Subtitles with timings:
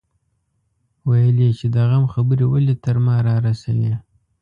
[1.07, 3.93] ويل يې چې د غم خبرې ولې تر ما رارسوي.